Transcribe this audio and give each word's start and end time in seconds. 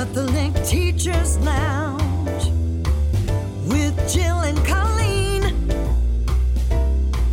Catholic 0.00 0.54
Teachers 0.64 1.36
Lounge 1.40 2.46
with 3.66 3.94
Jill 4.10 4.40
and 4.40 4.56
Colleen. 4.64 5.42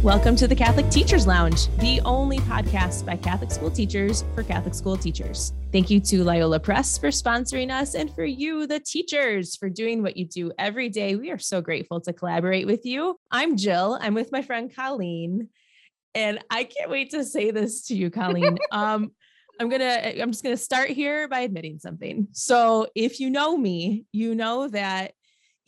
Welcome 0.04 0.36
to 0.36 0.50
the 0.50 0.54
Catholic 0.54 0.90
Teachers 0.90 1.26
Lounge, 1.26 1.70
the 1.78 2.02
only 2.04 2.40
podcast 2.40 3.06
by 3.06 3.16
Catholic 3.16 3.52
school 3.52 3.72
teachers 3.72 4.26
for 4.36 4.44
Catholic 4.44 4.74
school 4.74 4.98
teachers. 4.98 5.54
Thank 5.72 5.90
you 5.90 6.02
to 6.02 6.26
Loyola 6.26 6.60
Press 6.60 6.98
for 6.98 7.08
sponsoring 7.08 7.72
us 7.72 7.94
and 7.94 8.14
for 8.14 8.26
you, 8.26 8.68
the 8.68 8.82
teachers, 8.82 9.56
for 9.56 9.70
doing 9.70 10.02
what 10.02 10.18
you 10.18 10.26
do 10.26 10.52
every 10.60 10.90
day. 10.90 11.16
We 11.16 11.32
are 11.32 11.40
so 11.40 11.62
grateful 11.62 12.02
to 12.02 12.12
collaborate 12.12 12.68
with 12.68 12.86
you. 12.86 13.18
I'm 13.32 13.56
Jill. 13.56 13.98
I'm 14.02 14.14
with 14.14 14.34
my 14.34 14.42
friend 14.42 14.76
Colleen. 14.76 15.48
And 16.14 16.40
I 16.50 16.66
can't 16.66 16.90
wait 16.90 17.12
to 17.12 17.24
say 17.24 17.52
this 17.52 17.88
to 17.88 17.96
you, 17.96 18.10
Colleen. 18.10 18.58
Um, 18.74 19.12
I'm 19.60 19.70
gonna 19.70 19.84
eh, 19.84 20.22
I'm 20.22 20.32
just 20.32 20.44
gonna 20.44 20.58
start 20.58 20.90
here 20.90 21.28
by 21.28 21.42
admitting 21.42 21.80
something. 21.80 22.28
So 22.32 22.88
if 22.96 23.20
you 23.20 23.30
know 23.30 23.58
me, 23.58 24.06
you 24.12 24.36
know 24.36 24.68
that 24.70 25.14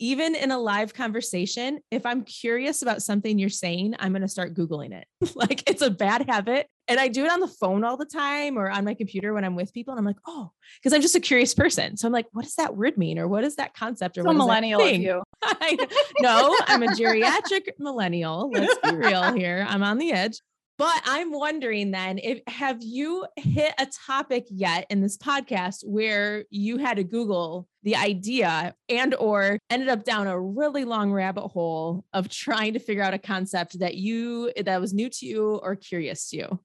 even 0.00 0.34
in 0.34 0.50
a 0.50 0.58
live 0.58 0.94
conversation, 0.94 1.78
if 1.90 2.06
I'm 2.06 2.24
curious 2.24 2.80
about 2.80 3.02
something 3.02 3.38
you're 3.38 3.50
saying, 3.50 3.94
I'm 3.98 4.12
going 4.12 4.22
to 4.22 4.28
start 4.28 4.54
Googling 4.54 4.92
it. 4.92 5.06
like 5.36 5.68
it's 5.68 5.82
a 5.82 5.90
bad 5.90 6.28
habit. 6.28 6.66
And 6.88 6.98
I 6.98 7.06
do 7.06 7.24
it 7.24 7.30
on 7.30 7.38
the 7.38 7.46
phone 7.46 7.84
all 7.84 7.98
the 7.98 8.06
time 8.06 8.58
or 8.58 8.68
on 8.68 8.84
my 8.84 8.94
computer 8.94 9.32
when 9.34 9.44
I'm 9.44 9.54
with 9.54 9.72
people. 9.72 9.92
And 9.92 9.98
I'm 9.98 10.04
like, 10.04 10.16
oh, 10.26 10.50
because 10.78 10.94
I'm 10.94 11.02
just 11.02 11.14
a 11.14 11.20
curious 11.20 11.54
person. 11.54 11.98
So 11.98 12.08
I'm 12.08 12.12
like, 12.12 12.26
what 12.32 12.44
does 12.44 12.56
that 12.56 12.76
word 12.76 12.96
mean? 12.96 13.18
Or 13.18 13.28
what 13.28 13.44
is 13.44 13.56
that 13.56 13.74
concept? 13.74 14.16
Or 14.16 14.22
So 14.22 14.28
what 14.28 14.36
is 14.36 14.38
that 14.38 14.44
millennial 14.46 14.80
of 14.80 14.88
thing? 14.88 15.02
you. 15.02 15.22
I, 15.44 15.86
no, 16.18 16.56
I'm 16.66 16.82
a 16.82 16.88
geriatric 16.88 17.68
millennial. 17.78 18.50
Let's 18.50 18.78
be 18.78 18.96
real 18.96 19.34
here. 19.34 19.66
I'm 19.68 19.82
on 19.82 19.98
the 19.98 20.12
edge. 20.12 20.40
But 20.80 21.02
I'm 21.04 21.30
wondering 21.30 21.90
then 21.90 22.18
if 22.22 22.40
have 22.46 22.78
you 22.80 23.26
hit 23.36 23.74
a 23.78 23.86
topic 24.06 24.46
yet 24.48 24.86
in 24.88 25.02
this 25.02 25.18
podcast 25.18 25.86
where 25.86 26.46
you 26.48 26.78
had 26.78 26.96
to 26.96 27.04
Google 27.04 27.68
the 27.82 27.96
idea 27.96 28.74
and 28.88 29.14
or 29.16 29.58
ended 29.68 29.90
up 29.90 30.04
down 30.04 30.26
a 30.26 30.40
really 30.40 30.86
long 30.86 31.12
rabbit 31.12 31.48
hole 31.48 32.06
of 32.14 32.30
trying 32.30 32.72
to 32.72 32.78
figure 32.78 33.02
out 33.02 33.12
a 33.12 33.18
concept 33.18 33.78
that 33.80 33.96
you 33.96 34.54
that 34.64 34.80
was 34.80 34.94
new 34.94 35.10
to 35.10 35.26
you 35.26 35.60
or 35.62 35.76
curious 35.76 36.30
to 36.30 36.38
you? 36.38 36.60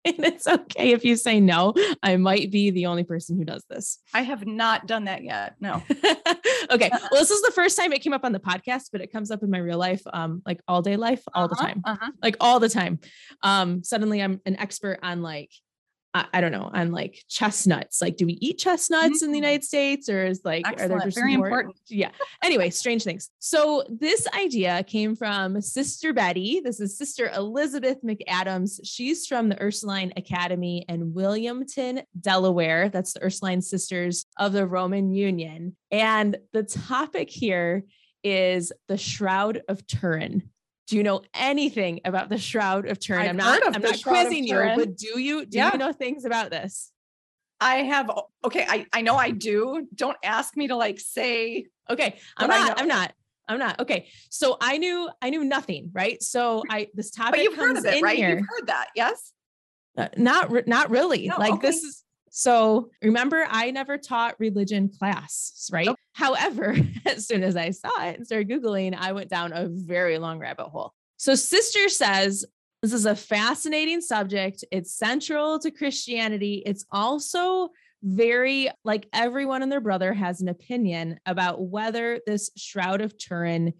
And 0.04 0.24
it's 0.24 0.46
okay 0.48 0.92
if 0.92 1.04
you 1.04 1.14
say 1.14 1.40
no. 1.40 1.74
I 2.02 2.16
might 2.16 2.50
be 2.50 2.70
the 2.70 2.86
only 2.86 3.04
person 3.04 3.36
who 3.36 3.44
does 3.44 3.64
this. 3.68 3.98
I 4.14 4.22
have 4.22 4.46
not 4.46 4.86
done 4.86 5.04
that 5.04 5.22
yet. 5.22 5.56
No. 5.60 5.82
okay. 6.70 6.88
Well, 6.90 7.20
this 7.20 7.30
is 7.30 7.42
the 7.42 7.52
first 7.54 7.76
time 7.78 7.92
it 7.92 8.00
came 8.02 8.14
up 8.14 8.24
on 8.24 8.32
the 8.32 8.40
podcast, 8.40 8.84
but 8.92 9.02
it 9.02 9.12
comes 9.12 9.30
up 9.30 9.42
in 9.42 9.50
my 9.50 9.58
real 9.58 9.76
life, 9.78 10.00
um, 10.12 10.40
like 10.46 10.60
all 10.66 10.80
day 10.80 10.96
life, 10.96 11.22
all 11.34 11.48
the 11.48 11.54
Uh-huh, 11.54 11.66
time, 11.66 11.82
Uh-huh. 11.84 12.10
like 12.22 12.36
all 12.40 12.60
the 12.60 12.68
time. 12.70 12.98
Um, 13.42 13.84
suddenly 13.84 14.22
I'm 14.22 14.40
an 14.46 14.56
expert 14.58 15.00
on 15.02 15.20
like, 15.20 15.50
I, 16.12 16.26
I 16.34 16.40
don't 16.40 16.50
know, 16.50 16.68
on 16.72 16.90
like 16.90 17.22
chestnuts. 17.28 18.02
Like, 18.02 18.16
do 18.16 18.26
we 18.26 18.32
eat 18.40 18.58
chestnuts 18.58 19.22
in 19.22 19.30
the 19.30 19.38
Mm. 19.38 19.42
United 19.42 19.64
States 19.64 20.08
or 20.08 20.24
is 20.24 20.40
like, 20.44 20.66
are 20.66 20.88
there 20.88 20.98
just 21.00 21.16
Very 21.16 21.36
more- 21.36 21.46
important. 21.46 21.76
Yeah. 21.88 22.10
Anyway, 22.42 22.70
strange 22.70 23.04
things. 23.04 23.30
So 23.38 23.84
this 23.88 24.26
idea 24.36 24.82
came 24.84 25.14
from 25.14 25.60
Sister 25.60 26.12
Betty. 26.12 26.60
This 26.64 26.80
is 26.80 26.98
Sister 26.98 27.30
Elizabeth 27.34 27.98
McAdams. 28.04 28.80
She's 28.82 29.26
from 29.26 29.48
the 29.48 29.62
Ursuline 29.62 30.12
Academy 30.16 30.84
in 30.88 31.12
Wilmington, 31.14 32.02
Delaware. 32.20 32.88
That's 32.88 33.12
the 33.12 33.24
Ursuline 33.24 33.62
Sisters 33.62 34.26
of 34.36 34.52
the 34.52 34.66
Roman 34.66 35.12
Union. 35.12 35.76
And 35.92 36.38
the 36.52 36.64
topic 36.64 37.30
here 37.30 37.84
is 38.24 38.72
the 38.88 38.98
Shroud 38.98 39.62
of 39.68 39.86
Turin. 39.86 40.50
Do 40.90 40.96
you 40.96 41.04
know 41.04 41.22
anything 41.34 42.00
about 42.04 42.30
the 42.30 42.36
Shroud 42.36 42.88
of 42.88 42.98
Turin? 42.98 43.22
I've 43.22 43.28
I'm 43.30 43.36
not. 43.36 43.76
I'm 43.76 43.80
not 43.80 43.96
Shroud 43.96 44.12
quizzing 44.26 44.44
you, 44.44 44.56
but 44.56 44.96
do 44.96 45.20
you? 45.20 45.46
Do 45.46 45.56
Yeah. 45.56 45.70
you 45.72 45.78
know 45.78 45.92
things 45.92 46.24
about 46.24 46.50
this? 46.50 46.90
I 47.60 47.76
have 47.76 48.10
okay. 48.44 48.66
I, 48.68 48.86
I 48.92 49.02
know 49.02 49.14
I 49.14 49.30
do. 49.30 49.86
Don't 49.94 50.16
ask 50.24 50.56
me 50.56 50.66
to 50.66 50.74
like 50.74 50.98
say 50.98 51.66
Okay, 51.88 52.18
I'm 52.36 52.48
not. 52.48 52.80
I'm 52.80 52.88
not. 52.88 53.12
I'm 53.48 53.60
not. 53.60 53.78
Okay, 53.78 54.08
so 54.30 54.56
I 54.60 54.78
knew. 54.78 55.08
I 55.22 55.30
knew 55.30 55.44
nothing. 55.44 55.90
Right. 55.92 56.20
So 56.20 56.64
I 56.68 56.88
this 56.94 57.12
topic. 57.12 57.34
but 57.34 57.42
you've 57.44 57.54
heard 57.56 57.76
of 57.76 57.84
it, 57.84 58.02
right? 58.02 58.16
Here. 58.16 58.30
You've 58.30 58.46
heard 58.48 58.66
that, 58.66 58.88
yes? 58.96 59.32
Uh, 59.96 60.08
not 60.16 60.66
not 60.66 60.90
really 60.90 61.28
No, 61.28 61.36
like 61.38 61.52
okay. 61.54 61.68
this 61.68 61.84
is 61.84 62.04
so 62.30 62.88
remember 63.02 63.44
i 63.50 63.70
never 63.70 63.98
taught 63.98 64.34
religion 64.38 64.88
class 64.88 65.68
right 65.72 65.86
Nope. 65.86 65.96
however 66.12 66.76
as 67.06 67.26
soon 67.26 67.42
as 67.42 67.56
i 67.56 67.70
saw 67.70 67.90
it 68.06 68.16
and 68.16 68.26
started 68.26 68.48
googling 68.48 68.96
i 68.98 69.12
went 69.12 69.28
down 69.28 69.52
a 69.52 69.68
very 69.68 70.18
long 70.18 70.38
rabbit 70.38 70.66
hole 70.66 70.94
so 71.16 71.34
sister 71.34 71.88
says 71.88 72.44
this 72.82 72.92
is 72.92 73.04
a 73.04 73.16
fascinating 73.16 74.00
subject 74.00 74.64
it's 74.70 74.94
central 74.94 75.58
to 75.58 75.70
christianity 75.70 76.62
it's 76.64 76.84
also 76.90 77.68
very 78.02 78.70
like 78.84 79.06
everyone 79.12 79.62
and 79.62 79.70
their 79.70 79.80
brother 79.80 80.14
has 80.14 80.40
an 80.40 80.48
opinion 80.48 81.18
about 81.26 81.60
whether 81.60 82.20
this 82.26 82.50
shroud 82.56 83.00
of 83.00 83.18
turin 83.18 83.72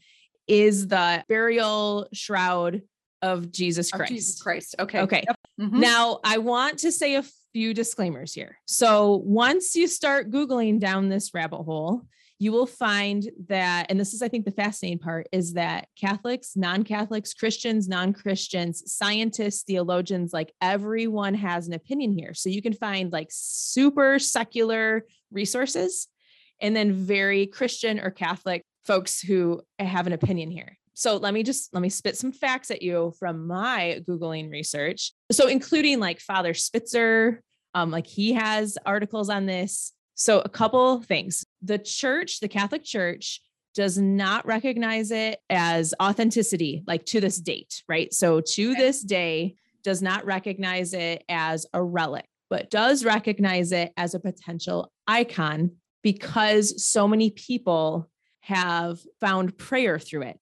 is 0.46 0.88
the 0.88 1.24
burial 1.28 2.06
shroud 2.12 2.82
of 3.22 3.52
jesus 3.52 3.92
Of 3.92 3.98
christ 3.98 4.12
Jesus 4.12 4.42
Christ. 4.42 4.74
Okay. 4.78 5.00
Okay. 5.00 5.24
Yep. 5.26 5.36
Mhm. 5.60 5.72
now, 5.78 6.20
I 6.24 6.38
want 6.38 6.78
to 6.80 6.90
say 6.90 7.16
a 7.16 7.22
few 7.52 7.74
disclaimers 7.74 8.32
here. 8.32 8.58
So, 8.66 9.22
once 9.24 9.74
you 9.74 9.86
start 9.86 10.30
Googling 10.30 10.78
down 10.78 11.08
this 11.08 11.34
rabbit 11.34 11.62
hole, 11.62 12.02
you 12.38 12.52
will 12.52 12.66
find 12.66 13.28
that, 13.48 13.86
and 13.90 14.00
this 14.00 14.14
is, 14.14 14.22
I 14.22 14.28
think, 14.28 14.46
the 14.46 14.50
fascinating 14.50 14.98
part 14.98 15.26
is 15.30 15.52
that 15.54 15.88
Catholics, 15.98 16.52
non 16.56 16.84
Catholics, 16.84 17.34
Christians, 17.34 17.88
non 17.88 18.12
Christians, 18.12 18.82
scientists, 18.86 19.62
theologians, 19.62 20.32
like 20.32 20.52
everyone 20.60 21.34
has 21.34 21.68
an 21.68 21.74
opinion 21.74 22.12
here. 22.12 22.34
So, 22.34 22.48
you 22.48 22.62
can 22.62 22.74
find 22.74 23.12
like 23.12 23.28
super 23.30 24.18
secular 24.18 25.04
resources 25.30 26.08
and 26.60 26.74
then 26.74 26.92
very 26.92 27.46
Christian 27.46 28.00
or 28.00 28.10
Catholic 28.10 28.64
folks 28.84 29.20
who 29.20 29.62
have 29.78 30.06
an 30.06 30.12
opinion 30.12 30.50
here. 30.50 30.76
So 30.94 31.16
let 31.16 31.32
me 31.32 31.42
just 31.42 31.72
let 31.72 31.80
me 31.80 31.88
spit 31.88 32.16
some 32.16 32.32
facts 32.32 32.70
at 32.70 32.82
you 32.82 33.12
from 33.18 33.46
my 33.46 34.02
googling 34.08 34.50
research. 34.50 35.12
So 35.32 35.48
including 35.48 36.00
like 36.00 36.20
Father 36.20 36.54
Spitzer, 36.54 37.42
um, 37.74 37.90
like 37.90 38.06
he 38.06 38.32
has 38.32 38.76
articles 38.84 39.30
on 39.30 39.46
this. 39.46 39.92
So 40.14 40.40
a 40.40 40.48
couple 40.48 41.00
things. 41.02 41.44
The 41.62 41.78
church, 41.78 42.40
the 42.40 42.48
Catholic 42.48 42.84
Church, 42.84 43.40
does 43.74 43.96
not 43.96 44.44
recognize 44.46 45.10
it 45.10 45.38
as 45.48 45.94
authenticity, 46.02 46.82
like 46.86 47.06
to 47.06 47.20
this 47.20 47.38
date, 47.38 47.82
right? 47.88 48.12
So 48.12 48.40
to 48.40 48.74
this 48.74 49.02
day, 49.02 49.54
does 49.82 50.02
not 50.02 50.26
recognize 50.26 50.92
it 50.92 51.24
as 51.28 51.66
a 51.72 51.82
relic, 51.82 52.26
but 52.50 52.70
does 52.70 53.04
recognize 53.04 53.72
it 53.72 53.92
as 53.96 54.14
a 54.14 54.20
potential 54.20 54.92
icon 55.06 55.72
because 56.02 56.84
so 56.84 57.06
many 57.06 57.30
people 57.30 58.10
have 58.40 58.98
found 59.20 59.56
prayer 59.56 59.98
through 59.98 60.22
it. 60.22 60.38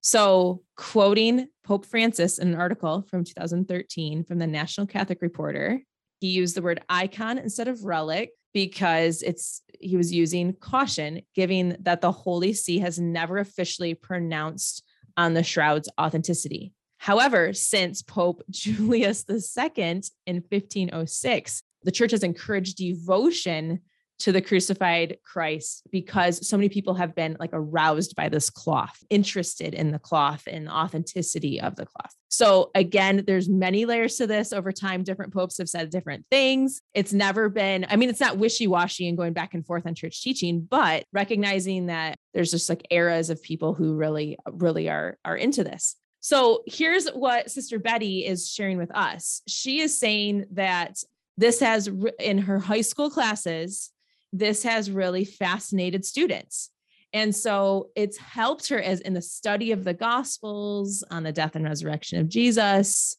So, 0.00 0.62
quoting 0.76 1.48
Pope 1.62 1.84
Francis 1.84 2.38
in 2.38 2.48
an 2.48 2.54
article 2.54 3.02
from 3.08 3.24
2013 3.24 4.24
from 4.24 4.38
the 4.38 4.46
National 4.46 4.86
Catholic 4.86 5.20
Reporter, 5.20 5.82
he 6.20 6.28
used 6.28 6.54
the 6.54 6.62
word 6.62 6.82
icon 6.88 7.38
instead 7.38 7.68
of 7.68 7.84
relic 7.84 8.30
because 8.52 9.22
it's 9.22 9.62
he 9.78 9.96
was 9.96 10.12
using 10.12 10.54
caution, 10.54 11.22
given 11.34 11.76
that 11.80 12.00
the 12.00 12.12
Holy 12.12 12.52
See 12.52 12.78
has 12.78 12.98
never 12.98 13.38
officially 13.38 13.94
pronounced 13.94 14.84
on 15.16 15.34
the 15.34 15.42
shroud's 15.42 15.88
authenticity. 16.00 16.72
However, 16.98 17.52
since 17.52 18.02
Pope 18.02 18.42
Julius 18.50 19.24
II 19.28 20.02
in 20.26 20.36
1506, 20.48 21.62
the 21.82 21.90
church 21.90 22.10
has 22.10 22.22
encouraged 22.22 22.76
devotion 22.76 23.80
to 24.20 24.32
the 24.32 24.40
crucified 24.40 25.18
Christ 25.24 25.82
because 25.90 26.46
so 26.46 26.56
many 26.56 26.68
people 26.68 26.94
have 26.94 27.14
been 27.14 27.36
like 27.40 27.50
aroused 27.52 28.14
by 28.16 28.28
this 28.28 28.50
cloth, 28.50 28.98
interested 29.10 29.74
in 29.74 29.90
the 29.90 29.98
cloth 29.98 30.44
and 30.46 30.66
the 30.66 30.72
authenticity 30.72 31.60
of 31.60 31.76
the 31.76 31.86
cloth. 31.86 32.14
So 32.28 32.70
again, 32.74 33.24
there's 33.26 33.48
many 33.48 33.86
layers 33.86 34.16
to 34.16 34.26
this 34.26 34.52
over 34.52 34.72
time. 34.72 35.02
Different 35.02 35.32
popes 35.32 35.58
have 35.58 35.68
said 35.68 35.90
different 35.90 36.26
things. 36.30 36.80
It's 36.94 37.12
never 37.12 37.48
been, 37.48 37.86
I 37.88 37.96
mean, 37.96 38.08
it's 38.08 38.20
not 38.20 38.38
wishy-washy 38.38 39.08
and 39.08 39.16
going 39.16 39.32
back 39.32 39.54
and 39.54 39.66
forth 39.66 39.86
on 39.86 39.94
church 39.94 40.22
teaching, 40.22 40.66
but 40.70 41.04
recognizing 41.12 41.86
that 41.86 42.16
there's 42.32 42.50
just 42.50 42.68
like 42.68 42.86
eras 42.90 43.30
of 43.30 43.42
people 43.42 43.74
who 43.74 43.96
really, 43.96 44.38
really 44.46 44.88
are, 44.88 45.18
are 45.24 45.36
into 45.36 45.64
this. 45.64 45.96
So 46.20 46.62
here's 46.66 47.08
what 47.08 47.50
Sister 47.50 47.78
Betty 47.78 48.26
is 48.26 48.48
sharing 48.48 48.76
with 48.76 48.94
us. 48.94 49.40
She 49.48 49.80
is 49.80 49.98
saying 49.98 50.44
that 50.52 50.98
this 51.38 51.60
has 51.60 51.88
in 52.18 52.36
her 52.36 52.58
high 52.58 52.82
school 52.82 53.08
classes, 53.08 53.90
this 54.32 54.62
has 54.62 54.90
really 54.90 55.24
fascinated 55.24 56.04
students. 56.04 56.70
And 57.12 57.34
so 57.34 57.90
it's 57.96 58.18
helped 58.18 58.68
her 58.68 58.80
as 58.80 59.00
in 59.00 59.14
the 59.14 59.22
study 59.22 59.72
of 59.72 59.82
the 59.82 59.94
gospels 59.94 61.02
on 61.10 61.24
the 61.24 61.32
death 61.32 61.56
and 61.56 61.64
resurrection 61.64 62.20
of 62.20 62.28
Jesus. 62.28 63.16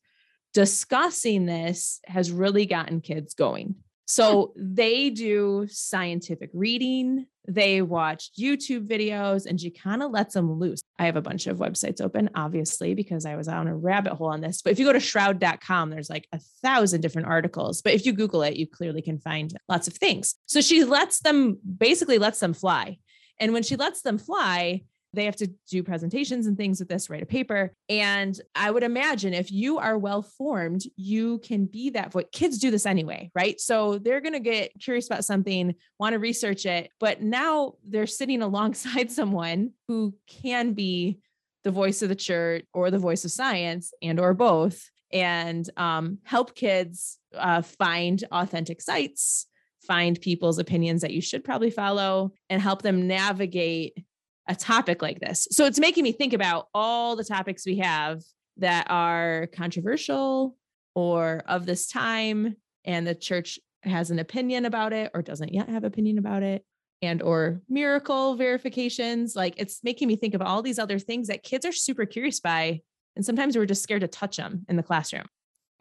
Discussing 0.54 1.46
this 1.46 2.00
has 2.06 2.32
really 2.32 2.66
gotten 2.66 3.02
kids 3.02 3.34
going. 3.34 3.76
So 4.12 4.52
they 4.58 5.10
do 5.10 5.68
scientific 5.70 6.50
reading, 6.54 7.28
they 7.48 7.82
watch 7.82 8.32
YouTube 8.38 8.86
videos, 8.86 9.46
and 9.46 9.58
she 9.60 9.70
kind 9.70 10.04
of 10.04 10.12
lets 10.12 10.34
them 10.34 10.60
loose. 10.60 10.82
I 11.00 11.06
have 11.06 11.16
a 11.16 11.22
bunch 11.22 11.48
of 11.48 11.60
websites 11.60 12.02
open, 12.02 12.30
obviously, 12.36 12.94
because 12.94 13.26
I 13.26 13.38
was 13.38 13.48
on 13.48 13.70
a 13.70 13.74
rabbit 13.74 14.12
hole 14.12 14.28
on 14.28 14.42
this. 14.42 14.62
But 14.62 14.74
if 14.74 14.80
you 14.80 14.86
go 14.86 14.92
to 14.92 15.00
shroud.com, 15.00 15.92
there's 15.92 16.10
like 16.10 16.28
a 16.34 16.42
thousand 16.62 17.00
different 17.00 17.30
articles. 17.30 17.82
But 17.82 17.94
if 17.94 18.06
you 18.06 18.12
Google 18.12 18.44
it, 18.44 18.58
you 18.58 18.68
clearly 18.68 19.02
can 19.02 19.18
find 19.18 19.58
lots 19.70 19.88
of 19.88 19.94
things. 19.94 20.36
So 20.46 20.60
she 20.60 20.84
lets 20.84 21.22
them 21.22 21.60
basically 21.78 22.18
lets 22.18 22.42
them 22.42 22.54
fly. 22.54 22.98
And 23.40 23.54
when 23.54 23.64
she 23.64 23.78
lets 23.78 24.02
them 24.02 24.18
fly, 24.18 24.84
they 25.14 25.26
have 25.26 25.36
to 25.38 25.48
do 25.70 25.84
presentations 25.84 26.48
and 26.48 26.58
things 26.58 26.80
with 26.80 26.90
this, 26.90 27.10
write 27.10 27.24
a 27.24 27.26
paper. 27.26 27.74
And 27.90 28.40
I 28.56 28.72
would 28.72 28.84
imagine 28.84 29.34
if 29.34 29.52
you 29.52 29.78
are 29.80 29.98
well 29.98 30.22
formed, 30.22 30.84
you 30.96 31.40
can 31.40 31.66
be 31.66 31.90
that 31.92 32.12
voice. 32.12 32.26
Kids 32.32 32.60
do 32.60 32.72
this 32.72 32.86
anyway, 32.86 33.30
right? 33.36 33.60
So 33.60 33.98
they're 33.98 34.22
going 34.22 34.34
to 34.34 34.40
get 34.40 34.72
curious 34.80 35.08
about 35.08 35.26
something, 35.26 35.76
want 36.00 36.14
to 36.14 36.20
research 36.20 36.66
it, 36.66 36.92
but 37.00 37.22
now 37.22 37.74
they're 37.88 38.08
sitting 38.08 38.42
alongside 38.52 39.12
someone 39.12 39.72
who 39.88 40.16
can 40.28 40.74
be 40.74 41.20
the 41.64 41.72
voice 41.72 42.02
of 42.02 42.10
the 42.10 42.16
church 42.16 42.66
or 42.74 42.90
the 42.90 42.98
voice 42.98 43.26
of 43.26 43.32
science 43.32 43.94
and 44.02 44.20
or 44.20 44.34
both 44.34 44.90
and 45.14 45.70
um, 45.78 46.20
help 46.24 46.56
kids 46.56 47.20
uh, 47.36 47.62
find 47.62 48.24
authentic 48.32 48.82
sites 48.82 49.48
find 49.82 50.22
people's 50.22 50.60
opinions 50.60 51.02
that 51.02 51.12
you 51.12 51.22
should 51.22 51.44
probably 51.44 51.72
follow 51.72 52.32
and 52.50 52.62
help 52.62 52.82
them 52.82 53.08
navigate 53.08 53.98
a 54.52 54.56
topic 54.56 55.02
like 55.02 55.20
this. 55.20 55.48
So 55.52 55.66
it's 55.66 55.80
making 55.80 56.04
me 56.04 56.12
think 56.12 56.34
about 56.34 56.68
all 56.74 57.16
the 57.16 57.24
topics 57.24 57.66
we 57.66 57.78
have 57.78 58.22
that 58.58 58.88
are 58.90 59.48
controversial 59.56 60.58
or 60.94 61.42
of 61.48 61.66
this 61.66 61.88
time 61.88 62.58
and 62.84 63.08
the 63.08 63.16
church 63.16 63.60
has 63.84 64.12
an 64.12 64.20
opinion 64.20 64.66
about 64.66 64.92
it 64.92 65.10
or 65.14 65.22
doesn't 65.22 65.54
yet 65.54 65.70
have 65.70 65.86
opinion 65.86 66.18
about 66.18 66.44
it 66.44 66.66
and 67.02 67.22
or 67.22 67.62
miracle 67.70 68.36
verifications 68.36 69.36
like 69.36 69.56
it's 69.58 69.80
making 69.84 70.08
me 70.08 70.16
think 70.18 70.36
of 70.36 70.42
all 70.42 70.62
these 70.62 70.78
other 70.78 71.00
things 71.00 71.30
that 71.30 71.44
kids 71.44 71.66
are 71.66 71.72
super 71.72 72.06
curious 72.06 72.42
by 72.42 72.80
and 73.16 73.26
sometimes 73.26 73.56
we're 73.56 73.66
just 73.66 73.82
scared 73.82 74.02
to 74.02 74.08
touch 74.08 74.36
them 74.36 74.66
in 74.68 74.76
the 74.76 74.84
classroom 74.84 75.26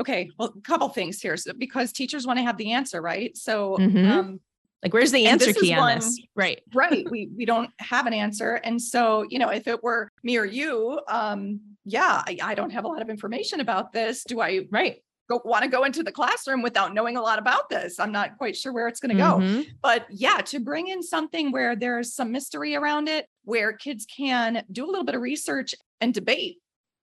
Okay, 0.00 0.30
well, 0.38 0.54
a 0.56 0.60
couple 0.62 0.88
things 0.88 1.20
here. 1.20 1.36
So 1.36 1.52
because 1.52 1.92
teachers 1.92 2.26
want 2.26 2.38
to 2.38 2.42
have 2.42 2.56
the 2.56 2.72
answer, 2.72 3.02
right? 3.02 3.36
So 3.36 3.76
Mhm. 3.78 4.10
um 4.10 4.40
like 4.82 4.94
where's 4.94 5.12
the 5.12 5.26
answer 5.26 5.52
key 5.52 5.74
on 5.74 5.78
one- 5.80 5.98
this 5.98 6.20
right 6.34 6.62
right, 6.74 7.08
we 7.10 7.28
we 7.36 7.44
don't 7.44 7.70
have 7.78 8.06
an 8.06 8.14
answer. 8.14 8.54
And 8.54 8.80
so, 8.80 9.24
you 9.28 9.38
know, 9.38 9.50
if 9.50 9.66
it 9.68 9.82
were 9.82 10.10
me 10.22 10.38
or 10.38 10.44
you, 10.46 11.00
um, 11.08 11.60
yeah, 11.84 12.22
I, 12.26 12.38
I 12.42 12.54
don't 12.54 12.70
have 12.70 12.84
a 12.84 12.88
lot 12.88 13.02
of 13.02 13.10
information 13.10 13.60
about 13.60 13.92
this. 13.92 14.24
Do 14.24 14.40
I 14.40 14.66
right 14.70 15.02
go 15.28 15.40
want 15.44 15.62
to 15.64 15.70
go 15.70 15.84
into 15.84 16.02
the 16.02 16.10
classroom 16.12 16.60
without 16.62 16.94
knowing 16.94 17.16
a 17.16 17.22
lot 17.22 17.38
about 17.38 17.68
this? 17.68 18.00
I'm 18.00 18.12
not 18.12 18.38
quite 18.38 18.56
sure 18.56 18.72
where 18.72 18.88
it's 18.88 19.00
going 19.00 19.16
to 19.16 19.22
go. 19.22 19.38
Mhm. 19.38 19.66
But 19.82 20.06
yeah, 20.10 20.38
to 20.46 20.60
bring 20.60 20.88
in 20.88 21.02
something 21.02 21.52
where 21.52 21.76
there's 21.76 22.14
some 22.14 22.32
mystery 22.32 22.74
around 22.74 23.08
it, 23.08 23.26
where 23.44 23.72
kids 23.72 24.06
can 24.06 24.64
do 24.72 24.84
a 24.84 24.88
little 24.90 25.04
bit 25.04 25.14
of 25.14 25.20
research 25.20 25.74
and 26.00 26.12
debate, 26.14 26.56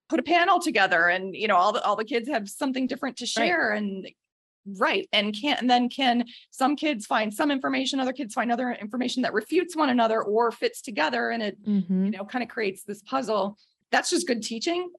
put 0.10 0.20
a 0.20 0.24
panel 0.24 0.60
together, 0.60 1.08
and 1.08 1.36
you 1.36 1.48
know, 1.48 1.56
all 1.56 1.72
the 1.72 1.84
all 1.84 1.96
the 1.96 2.06
kids 2.06 2.28
have 2.28 2.50
something 2.50 2.88
different 2.88 3.18
to 3.18 3.26
share, 3.28 3.72
and 3.72 4.08
right, 4.78 5.08
and 5.14 5.34
can 5.34 5.58
and 5.60 5.70
then 5.70 5.90
can 5.90 6.26
some 6.52 6.76
kids 6.76 7.06
find 7.06 7.34
some 7.34 7.52
information, 7.52 8.00
other 8.00 8.14
kids 8.14 8.34
find 8.34 8.52
other 8.52 8.72
information 8.72 9.24
that 9.24 9.34
refutes 9.34 9.76
one 9.76 9.90
another 9.90 10.22
or 10.22 10.52
fits 10.52 10.82
together, 10.82 11.30
and 11.32 11.42
it 11.44 11.64
Mhm. 11.66 12.06
you 12.06 12.12
know 12.12 12.26
kind 12.26 12.44
of 12.44 12.50
creates 12.50 12.84
this 12.84 13.02
puzzle. 13.04 13.58
That's 13.92 14.10
just 14.10 14.28
good 14.28 14.44
teaching. 14.44 14.90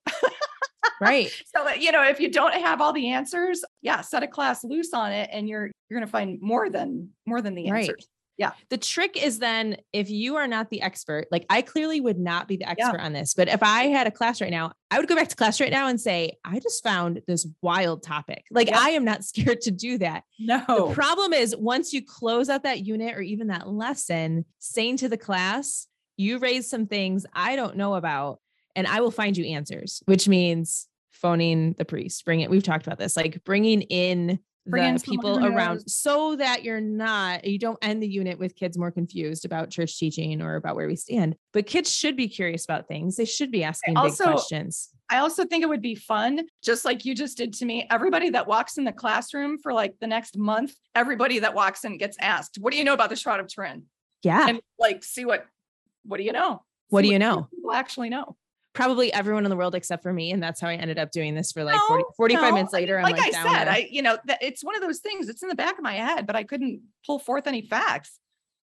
right 1.00 1.30
So 1.54 1.64
that, 1.64 1.80
you 1.80 1.92
know, 1.92 2.02
if 2.02 2.18
you 2.20 2.30
don't 2.30 2.54
have 2.54 2.80
all 2.80 2.92
the 2.92 3.10
answers, 3.10 3.64
yeah, 3.82 4.00
set 4.00 4.22
a 4.22 4.26
class 4.26 4.64
loose 4.64 4.92
on 4.94 5.12
it, 5.12 5.28
and 5.32 5.48
you're 5.48 5.70
you're 5.88 5.98
going 6.00 6.06
to 6.06 6.10
find 6.10 6.40
more 6.40 6.68
than 6.70 7.10
more 7.26 7.40
than 7.42 7.54
the 7.54 7.68
answers 7.68 7.88
Right. 7.88 8.04
Answers. 8.38 8.52
The 8.70 8.78
trick 8.78 9.22
is 9.22 9.40
then 9.40 9.76
if 9.92 10.08
you 10.08 10.36
are 10.36 10.46
not 10.46 10.70
the 10.70 10.80
expert, 10.80 11.26
like 11.30 11.44
I 11.50 11.60
clearly 11.60 12.00
would 12.00 12.18
not 12.18 12.46
be 12.46 12.56
the 12.56 12.68
expert 12.68 13.00
on 13.00 13.12
this, 13.12 13.34
but 13.34 13.48
if 13.48 13.62
I 13.62 13.88
had 13.88 14.06
a 14.06 14.10
class 14.10 14.40
right 14.40 14.50
now, 14.50 14.72
I 14.90 14.98
would 14.98 15.08
go 15.08 15.16
back 15.16 15.28
to 15.28 15.36
class 15.36 15.60
right 15.60 15.72
now 15.72 15.88
and 15.88 16.00
say, 16.00 16.38
I 16.44 16.60
just 16.60 16.82
found 16.82 17.20
this 17.26 17.46
wild 17.62 18.02
topic. 18.02 18.44
Like 18.50 18.68
Yep. 18.68 18.76
I 18.78 18.90
am 18.90 19.04
not 19.04 19.24
scared 19.24 19.60
to 19.62 19.70
do 19.72 19.98
that. 19.98 20.22
No. 20.38 20.64
The 20.66 20.94
problem 20.94 21.32
is 21.32 21.54
once 21.56 21.92
you 21.92 22.02
close 22.02 22.48
out 22.48 22.62
that 22.62 22.86
unit 22.86 23.16
or 23.16 23.20
even 23.20 23.48
that 23.48 23.68
lesson, 23.68 24.44
saying 24.60 24.98
to 24.98 25.08
the 25.08 25.18
class, 25.18 25.88
you 26.16 26.38
raised 26.38 26.70
some 26.70 26.86
things 26.86 27.26
I 27.32 27.56
don't 27.56 27.76
know 27.76 27.94
about, 27.94 28.40
and 28.76 28.86
I 28.86 29.00
will 29.00 29.10
find 29.10 29.36
you 29.36 29.46
answers, 29.46 30.02
which 30.06 30.28
means 30.28 30.88
phoning 31.10 31.74
the 31.78 31.84
priest, 31.84 32.24
bring 32.24 32.40
it. 32.40 32.50
We've 32.50 32.62
talked 32.62 32.86
about 32.86 32.98
this, 32.98 33.16
like 33.16 33.42
bringing 33.44 33.82
in 33.82 34.38
the 34.70 35.02
people 35.04 35.44
around 35.44 35.76
knows. 35.76 35.94
so 35.94 36.36
that 36.36 36.64
you're 36.64 36.80
not, 36.80 37.44
you 37.44 37.58
don't 37.58 37.78
end 37.82 38.02
the 38.02 38.08
unit 38.08 38.38
with 38.38 38.54
kids 38.54 38.78
more 38.78 38.90
confused 38.90 39.44
about 39.44 39.70
church 39.70 39.98
teaching 39.98 40.42
or 40.42 40.56
about 40.56 40.76
where 40.76 40.86
we 40.86 40.96
stand. 40.96 41.36
But 41.52 41.66
kids 41.66 41.92
should 41.92 42.16
be 42.16 42.28
curious 42.28 42.64
about 42.64 42.88
things. 42.88 43.16
They 43.16 43.24
should 43.24 43.50
be 43.50 43.64
asking 43.64 43.96
also- 43.96 44.24
big 44.24 44.32
questions. 44.34 44.90
I 45.10 45.18
also 45.20 45.46
think 45.46 45.62
it 45.62 45.68
would 45.68 45.80
be 45.80 45.94
fun, 45.94 46.46
just 46.62 46.84
like 46.84 47.06
you 47.06 47.14
just 47.14 47.38
did 47.38 47.54
to 47.54 47.64
me. 47.64 47.86
Everybody 47.90 48.28
that 48.28 48.46
walks 48.46 48.76
in 48.76 48.84
the 48.84 48.92
classroom 48.92 49.56
for 49.58 49.72
like 49.72 49.94
the 50.00 50.06
next 50.06 50.36
month, 50.36 50.74
everybody 50.94 51.38
that 51.38 51.54
walks 51.54 51.84
in 51.84 51.96
gets 51.96 52.18
asked, 52.20 52.58
"What 52.60 52.72
do 52.72 52.78
you 52.78 52.84
know 52.84 52.92
about 52.92 53.08
the 53.08 53.16
Shroud 53.16 53.40
of 53.40 53.48
Turin?" 53.48 53.84
Yeah. 54.22 54.46
And 54.46 54.60
like, 54.78 55.02
see 55.02 55.24
what 55.24 55.46
what 56.04 56.18
do 56.18 56.24
you 56.24 56.32
know? 56.32 56.62
What 56.90 57.04
See 57.04 57.08
do 57.08 57.12
you 57.14 57.18
know? 57.18 57.48
People 57.54 57.72
actually 57.72 58.10
know. 58.10 58.36
Probably 58.78 59.12
everyone 59.12 59.44
in 59.44 59.50
the 59.50 59.56
world 59.56 59.74
except 59.74 60.02
for 60.02 60.12
me. 60.12 60.30
And 60.30 60.42
that's 60.42 60.60
how 60.60 60.68
I 60.68 60.74
ended 60.74 60.98
up 60.98 61.10
doing 61.10 61.34
this 61.34 61.52
for 61.52 61.64
like 61.64 61.74
No, 61.74 61.86
40, 61.88 62.04
45 62.16 62.42
no, 62.42 62.52
minutes 62.54 62.74
I 62.74 62.76
mean, 62.76 62.82
later. 62.82 62.98
I'm 62.98 63.02
like, 63.02 63.18
like, 63.18 63.34
I 63.34 63.42
said, 63.42 63.64
to- 63.64 63.72
I 63.72 63.88
you 63.90 64.02
know 64.02 64.16
that 64.26 64.38
it's 64.40 64.62
one 64.62 64.76
of 64.76 64.82
those 64.82 65.00
things. 65.00 65.28
It's 65.28 65.42
in 65.42 65.48
the 65.48 65.54
back 65.54 65.76
of 65.78 65.82
my 65.82 65.94
head, 65.94 66.26
but 66.26 66.36
I 66.36 66.44
couldn't 66.44 66.82
pull 67.04 67.18
forth 67.18 67.46
any 67.46 67.62
facts. 67.62 68.18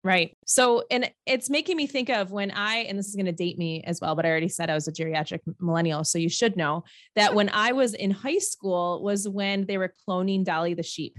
Right. 0.04 0.36
So, 0.48 0.84
and 0.90 1.12
it's 1.28 1.50
making 1.50 1.78
me 1.78 1.86
think 1.86 2.10
of 2.10 2.32
when 2.32 2.50
I, 2.50 2.78
and 2.78 2.98
this 2.98 3.08
is 3.08 3.16
going 3.16 3.28
to 3.28 3.32
date 3.32 3.60
me 3.60 3.84
as 3.86 4.02
well, 4.02 4.16
but 4.16 4.26
I 4.26 4.30
already 4.30 4.50
said 4.50 4.70
I 4.70 4.74
was 4.74 4.88
a 4.88 4.92
geriatric 4.92 5.42
millennial. 5.60 6.04
So 6.04 6.18
you 6.18 6.30
should 6.30 6.58
know 6.58 6.84
that 7.16 7.36
when 7.36 7.50
I 7.50 7.72
was 7.74 7.94
in 7.94 8.10
high 8.10 8.40
school 8.40 9.04
was 9.04 9.30
when 9.30 9.68
they 9.68 9.78
were 9.78 9.94
cloning 10.10 10.44
Dolly 10.44 10.74
the 10.74 10.82
sheep. 10.82 11.16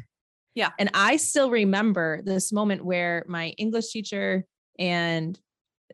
Yeah. 0.57 0.71
And 0.81 0.91
I 0.95 1.17
still 1.17 1.51
remember 1.51 2.23
this 2.25 2.53
moment 2.53 2.85
where 2.85 3.25
my 3.29 3.51
English 3.51 3.91
teacher 3.93 4.45
and 4.79 5.39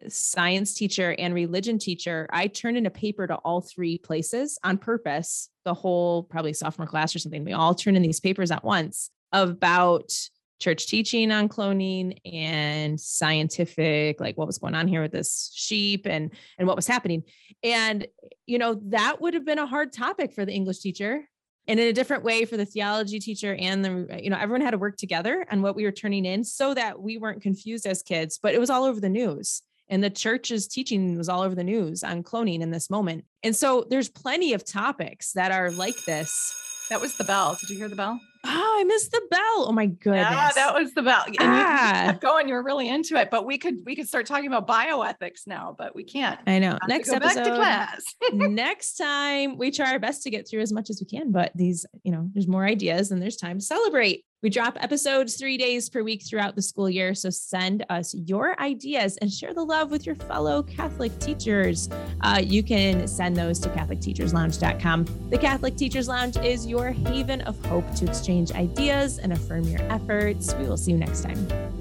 science 0.08 0.74
teacher 0.74 1.14
and 1.18 1.34
religion 1.34 1.78
teacher, 1.78 2.28
I 2.30 2.46
turned 2.46 2.76
in 2.76 2.86
a 2.86 2.90
paper 2.90 3.26
to 3.26 3.36
all 3.36 3.60
three 3.60 3.98
places 3.98 4.58
on 4.62 4.78
purpose, 4.78 5.48
the 5.64 5.74
whole 5.74 6.24
probably 6.24 6.52
sophomore 6.52 6.86
class 6.86 7.14
or 7.14 7.18
something. 7.18 7.44
We 7.44 7.52
all 7.52 7.74
turned 7.74 7.96
in 7.96 8.02
these 8.02 8.20
papers 8.20 8.50
at 8.50 8.64
once 8.64 9.10
about 9.32 10.12
church 10.60 10.86
teaching 10.86 11.30
on 11.30 11.48
cloning 11.48 12.18
and 12.24 13.00
scientific 13.00 14.20
like 14.20 14.36
what 14.36 14.46
was 14.46 14.58
going 14.58 14.74
on 14.74 14.88
here 14.88 15.02
with 15.02 15.12
this 15.12 15.50
sheep 15.54 16.06
and 16.06 16.32
and 16.58 16.66
what 16.66 16.76
was 16.76 16.86
happening 16.86 17.22
and 17.62 18.06
you 18.46 18.58
know 18.58 18.80
that 18.86 19.20
would 19.20 19.34
have 19.34 19.44
been 19.44 19.58
a 19.58 19.66
hard 19.66 19.92
topic 19.92 20.32
for 20.32 20.44
the 20.44 20.52
english 20.52 20.80
teacher 20.80 21.22
and 21.68 21.78
in 21.78 21.86
a 21.86 21.92
different 21.92 22.24
way 22.24 22.44
for 22.44 22.56
the 22.56 22.64
theology 22.64 23.20
teacher 23.20 23.54
and 23.54 23.84
the 23.84 24.20
you 24.20 24.30
know 24.30 24.38
everyone 24.38 24.60
had 24.60 24.72
to 24.72 24.78
work 24.78 24.96
together 24.96 25.46
on 25.52 25.62
what 25.62 25.76
we 25.76 25.84
were 25.84 25.92
turning 25.92 26.24
in 26.24 26.42
so 26.42 26.74
that 26.74 27.00
we 27.00 27.18
weren't 27.18 27.42
confused 27.42 27.86
as 27.86 28.02
kids 28.02 28.38
but 28.42 28.54
it 28.54 28.58
was 28.58 28.70
all 28.70 28.84
over 28.84 29.00
the 29.00 29.08
news 29.08 29.62
and 29.90 30.02
the 30.04 30.10
church's 30.10 30.66
teaching 30.66 31.16
was 31.16 31.28
all 31.28 31.42
over 31.42 31.54
the 31.54 31.64
news 31.64 32.02
on 32.04 32.22
cloning 32.22 32.60
in 32.60 32.70
this 32.70 32.90
moment 32.90 33.24
and 33.42 33.54
so 33.56 33.86
there's 33.90 34.08
plenty 34.08 34.52
of 34.52 34.64
topics 34.64 35.32
that 35.32 35.52
are 35.52 35.70
like 35.70 35.96
this 36.04 36.54
That 36.90 37.00
was 37.02 37.16
the 37.18 37.24
bell. 37.24 37.54
Did 37.60 37.68
you 37.70 37.76
hear 37.76 37.88
the 37.88 37.96
bell? 37.96 38.18
oh 38.46 38.76
i 38.80 38.84
missed 38.84 39.10
the 39.10 39.20
bell 39.30 39.66
oh 39.68 39.72
my 39.72 39.86
goodness 39.86 40.28
Yeah, 40.30 40.50
that 40.54 40.72
was 40.74 40.94
the 40.94 41.02
bell. 41.02 41.22
And 41.26 41.34
you- 41.34 41.44
you 41.44 41.50
Ah. 41.50 42.02
kept 42.06 42.20
going. 42.22 42.48
You 42.48 42.54
were 42.54 42.62
really 42.62 42.88
into 42.88 43.16
it, 43.16 43.30
but 43.30 43.44
we 43.44 43.58
could 43.58 43.78
we 43.84 43.96
could 43.96 44.06
start 44.08 44.26
talking 44.26 44.46
about 44.46 44.66
bioethics 44.68 45.46
now, 45.46 45.74
but 45.76 45.94
we 45.94 46.04
can't. 46.04 46.38
I 46.46 46.58
know. 46.60 46.78
Next 46.86 47.10
go 47.10 47.16
episode. 47.16 47.34
back 47.34 47.44
to 47.44 47.54
class. 47.56 48.04
next 48.32 48.94
time 48.96 49.58
we 49.58 49.70
try 49.72 49.90
our 49.92 49.98
best 49.98 50.22
to 50.22 50.30
get 50.30 50.48
through 50.48 50.60
as 50.60 50.72
much 50.72 50.88
as 50.88 51.00
we 51.00 51.06
can, 51.18 51.32
but 51.32 51.50
these, 51.56 51.84
you 52.04 52.12
know, 52.12 52.30
there's 52.32 52.46
more 52.48 52.64
ideas 52.64 53.10
and 53.10 53.20
there's 53.20 53.36
time 53.36 53.58
to 53.58 53.64
celebrate. 53.64 54.24
We 54.42 54.50
drop 54.50 54.76
episodes 54.80 55.36
three 55.36 55.58
days 55.58 55.88
per 55.88 56.02
week 56.04 56.22
throughout 56.24 56.54
the 56.54 56.62
school 56.62 56.88
year. 56.88 57.12
So 57.14 57.28
send 57.28 57.84
us 57.90 58.14
your 58.14 58.58
ideas 58.60 59.16
and 59.16 59.32
share 59.32 59.52
the 59.52 59.64
love 59.64 59.90
with 59.90 60.06
your 60.06 60.14
fellow 60.14 60.62
Catholic 60.62 61.18
teachers. 61.18 61.88
Uh, 62.20 62.40
you 62.42 62.62
can 62.62 63.08
send 63.08 63.36
those 63.36 63.58
to 63.60 63.68
CatholicTeachersLounge.com. 63.70 65.30
The 65.30 65.38
Catholic 65.38 65.76
Teachers 65.76 66.06
Lounge 66.06 66.36
is 66.36 66.66
your 66.66 66.92
haven 66.92 67.40
of 67.42 67.62
hope 67.66 67.92
to 67.96 68.06
exchange 68.06 68.52
ideas 68.52 69.18
and 69.18 69.32
affirm 69.32 69.64
your 69.64 69.82
efforts. 69.90 70.54
We 70.54 70.68
will 70.68 70.76
see 70.76 70.92
you 70.92 70.98
next 70.98 71.22
time. 71.22 71.77